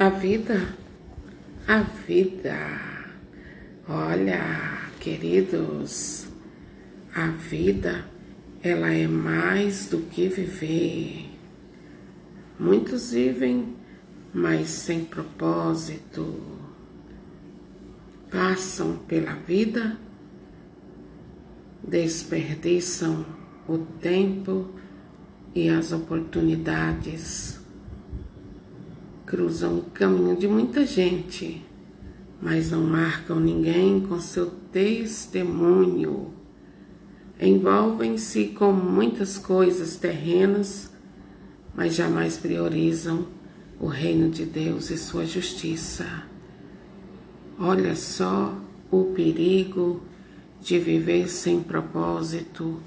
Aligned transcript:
A 0.00 0.08
vida, 0.08 0.66
a 1.68 1.82
vida. 1.82 2.56
Olha, 3.86 4.88
queridos, 4.98 6.26
a 7.14 7.26
vida, 7.26 8.06
ela 8.62 8.90
é 8.90 9.06
mais 9.06 9.90
do 9.90 9.98
que 9.98 10.26
viver. 10.26 11.28
Muitos 12.58 13.12
vivem, 13.12 13.76
mas 14.32 14.70
sem 14.70 15.04
propósito. 15.04 16.34
Passam 18.30 19.00
pela 19.06 19.34
vida, 19.34 19.98
desperdiçam 21.86 23.26
o 23.68 23.76
tempo 23.76 24.70
e 25.54 25.68
as 25.68 25.92
oportunidades 25.92 27.59
cruzam 29.30 29.78
o 29.78 29.82
caminho 29.82 30.36
de 30.36 30.48
muita 30.48 30.84
gente, 30.84 31.64
mas 32.42 32.72
não 32.72 32.82
marcam 32.82 33.38
ninguém 33.38 34.00
com 34.00 34.18
seu 34.18 34.46
testemunho. 34.72 36.34
Envolvem-se 37.40 38.46
com 38.46 38.72
muitas 38.72 39.38
coisas 39.38 39.94
terrenas, 39.94 40.90
mas 41.72 41.94
jamais 41.94 42.36
priorizam 42.38 43.28
o 43.78 43.86
reino 43.86 44.28
de 44.30 44.44
Deus 44.44 44.90
e 44.90 44.98
sua 44.98 45.24
justiça. 45.24 46.24
Olha 47.56 47.94
só 47.94 48.52
o 48.90 49.12
perigo 49.14 50.02
de 50.60 50.76
viver 50.80 51.28
sem 51.28 51.62
propósito 51.62 52.80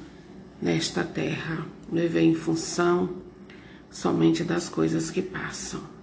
nesta 0.62 1.06
terra, 1.06 1.66
viver 1.90 2.24
em 2.24 2.36
função 2.36 3.10
somente 3.90 4.44
das 4.44 4.68
coisas 4.68 5.10
que 5.10 5.22
passam. 5.22 6.03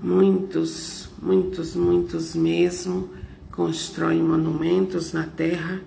Muitos, 0.00 1.08
muitos, 1.20 1.74
muitos 1.74 2.36
mesmo 2.36 3.10
constroem 3.50 4.22
monumentos 4.22 5.12
na 5.12 5.24
terra, 5.24 5.80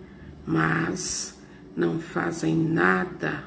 mas 0.46 1.40
não 1.78 1.98
fazem 1.98 2.54
nada, 2.54 3.46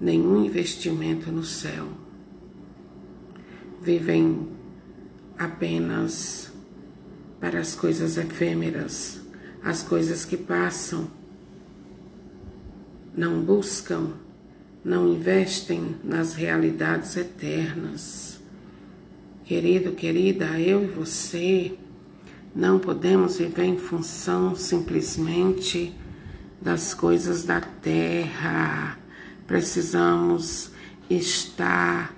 nenhum 0.00 0.44
investimento 0.44 1.30
no 1.30 1.44
céu. 1.44 1.86
Vivem 3.80 4.48
apenas 5.38 6.52
para 7.38 7.60
as 7.60 7.76
coisas 7.76 8.16
efêmeras, 8.16 9.20
as 9.62 9.84
coisas 9.84 10.24
que 10.24 10.36
passam. 10.36 11.06
Não 13.16 13.40
buscam, 13.44 14.14
não 14.84 15.12
investem 15.12 15.94
nas 16.02 16.34
realidades 16.34 17.16
eternas. 17.16 18.40
Querido, 19.44 19.92
querida, 19.92 20.58
eu 20.58 20.84
e 20.84 20.86
você 20.86 21.76
não 22.56 22.78
podemos 22.78 23.36
viver 23.36 23.64
em 23.64 23.76
função 23.76 24.56
simplesmente 24.56 25.94
das 26.62 26.94
coisas 26.94 27.44
da 27.44 27.60
terra. 27.60 28.98
Precisamos 29.46 30.70
estar 31.10 32.14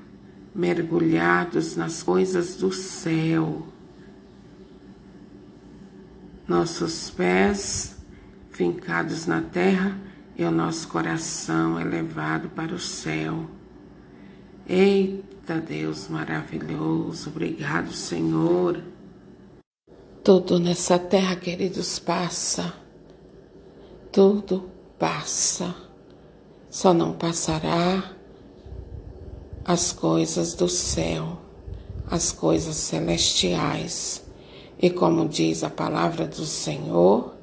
mergulhados 0.55 1.75
nas 1.75 2.01
coisas 2.01 2.55
do 2.55 2.73
céu. 2.73 3.67
Nossos 6.47 7.11
pés 7.11 7.97
fincados 8.53 9.27
na 9.27 9.43
terra 9.43 9.99
e 10.39 10.45
o 10.45 10.53
nosso 10.53 10.87
coração 10.87 11.81
elevado 11.81 12.49
para 12.51 12.73
o 12.73 12.79
céu. 12.79 13.51
Eita 14.69 15.36
Deus 15.55 16.09
maravilhoso, 16.09 17.31
obrigado 17.31 17.93
Senhor. 17.93 18.83
Tudo 20.25 20.59
nessa 20.59 20.99
terra, 20.99 21.37
queridos, 21.37 22.01
passa. 22.01 22.75
Tudo 24.11 24.69
passa. 24.99 25.73
Só 26.69 26.93
não 26.93 27.13
passará 27.13 28.13
as 29.65 29.93
coisas 29.93 30.53
do 30.55 30.69
céu, 30.69 31.39
as 32.11 32.33
coisas 32.33 32.75
celestiais. 32.75 34.25
E 34.81 34.91
como 34.91 35.29
diz 35.29 35.63
a 35.63 35.71
palavra 35.71 36.27
do 36.27 36.45
Senhor, 36.45 37.35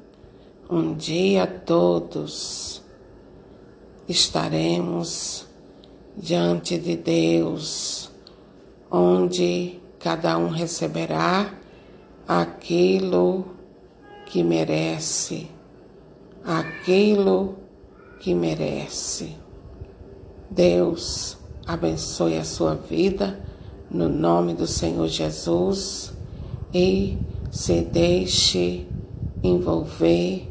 um 0.68 0.94
dia 0.94 1.46
todos 1.46 2.82
estaremos 4.08 5.46
diante 6.16 6.78
de 6.78 6.96
Deus, 6.96 8.10
onde 8.90 9.80
cada 9.98 10.38
um 10.38 10.48
receberá 10.48 11.52
aquilo 12.26 13.46
que 14.26 14.42
merece, 14.42 15.48
aquilo 16.44 17.56
que 18.20 18.34
merece. 18.34 19.36
Deus 20.50 21.36
abençoe 21.66 22.36
a 22.36 22.44
sua 22.44 22.74
vida 22.74 23.40
no 23.90 24.08
nome 24.08 24.54
do 24.54 24.66
Senhor 24.66 25.08
Jesus 25.08 26.12
e 26.72 27.18
se 27.50 27.80
deixe 27.80 28.86
envolver 29.42 30.50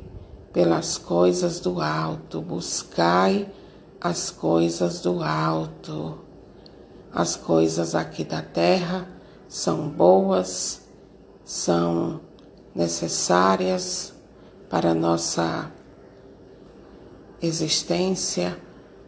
pelas 0.52 0.98
coisas 0.98 1.60
do 1.60 1.82
alto. 1.82 2.42
Buscai 2.42 3.48
as 4.04 4.30
coisas 4.30 5.00
do 5.00 5.24
alto. 5.24 6.20
As 7.14 7.38
coisas 7.38 7.96
aqui 7.96 8.26
da 8.26 8.42
terra 8.42 9.08
são 9.48 9.88
boas, 9.88 10.82
são 11.46 12.20
necessárias 12.76 14.14
para 14.70 14.94
nossa 14.94 15.72
existência, 17.42 18.60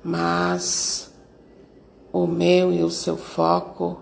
mas 0.02 1.12
o 2.14 2.26
meu 2.26 2.72
e 2.72 2.82
o 2.84 2.90
seu 2.90 3.18
foco 3.18 4.02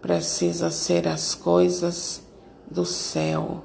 precisa 0.00 0.70
ser 0.70 1.06
as 1.06 1.34
coisas 1.34 2.22
do 2.68 2.84
céu, 2.84 3.62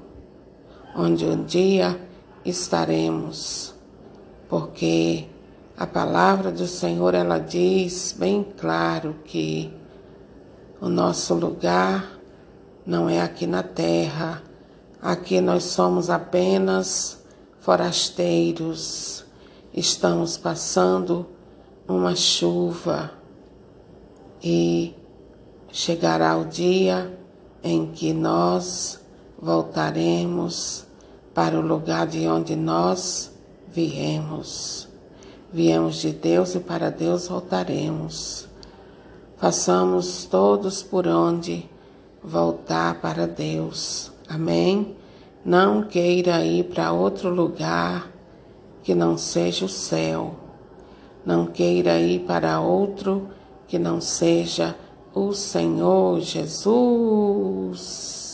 onde 0.94 1.24
um 1.24 1.44
dia 1.44 2.00
estaremos, 2.44 3.74
porque 4.48 5.26
a 5.78 5.86
palavra 5.86 6.50
do 6.50 6.66
Senhor 6.66 7.14
ela 7.14 7.38
diz 7.38 8.12
bem 8.18 8.44
claro 8.58 9.14
que 9.24 9.72
o 10.80 10.88
nosso 10.88 11.34
lugar 11.34 12.18
não 12.84 13.08
é 13.08 13.20
aqui 13.20 13.46
na 13.46 13.62
terra. 13.62 14.42
Aqui 15.00 15.40
nós 15.40 15.62
somos 15.62 16.10
apenas 16.10 17.22
forasteiros. 17.60 19.24
Estamos 19.72 20.36
passando 20.36 21.28
uma 21.86 22.16
chuva 22.16 23.12
e 24.42 24.96
chegará 25.70 26.36
o 26.36 26.44
dia 26.44 27.16
em 27.62 27.86
que 27.86 28.12
nós 28.12 29.00
voltaremos 29.40 30.84
para 31.32 31.56
o 31.56 31.62
lugar 31.62 32.08
de 32.08 32.26
onde 32.26 32.56
nós 32.56 33.30
viemos. 33.68 34.87
Viemos 35.50 35.96
de 35.96 36.12
Deus 36.12 36.54
e 36.54 36.60
para 36.60 36.90
Deus 36.90 37.28
voltaremos. 37.28 38.46
Façamos 39.38 40.26
todos 40.26 40.82
por 40.82 41.06
onde 41.06 41.64
voltar 42.22 43.00
para 43.00 43.26
Deus. 43.26 44.12
Amém? 44.28 44.94
Não 45.42 45.82
queira 45.82 46.44
ir 46.44 46.64
para 46.64 46.92
outro 46.92 47.30
lugar 47.30 48.10
que 48.82 48.94
não 48.94 49.16
seja 49.16 49.64
o 49.64 49.68
céu. 49.68 50.34
Não 51.24 51.46
queira 51.46 51.98
ir 51.98 52.20
para 52.20 52.60
outro 52.60 53.28
que 53.66 53.78
não 53.78 54.02
seja 54.02 54.76
o 55.14 55.32
Senhor 55.32 56.20
Jesus. 56.20 58.27